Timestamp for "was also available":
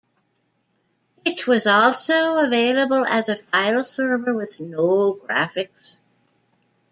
1.45-3.05